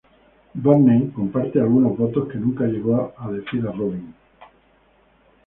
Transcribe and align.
Barney 0.55 1.09
comparte 1.11 1.59
algunos 1.59 1.95
votos 1.95 2.27
que 2.27 2.39
nunca 2.39 2.63
llegó 2.65 3.13
a 3.15 3.27
decir 3.31 3.63
a 3.67 3.71
Robin. 3.71 4.11